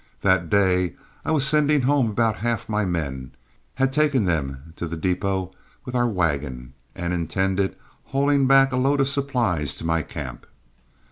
That 0.21 0.49
day 0.49 0.95
I 1.23 1.29
was 1.29 1.45
sending 1.45 1.81
home 1.83 2.09
about 2.09 2.37
half 2.37 2.67
my 2.67 2.85
men, 2.85 3.33
had 3.75 3.93
taken 3.93 4.25
them 4.25 4.73
to 4.77 4.87
the 4.87 4.97
depot 4.97 5.51
with 5.85 5.93
our 5.93 6.09
wagon, 6.09 6.73
and 6.95 7.13
intended 7.13 7.75
hauling 8.05 8.47
back 8.47 8.71
a 8.73 8.77
load 8.77 8.99
of 8.99 9.07
supplies 9.09 9.75
to 9.75 9.85
my 9.85 10.01
camp. 10.01 10.47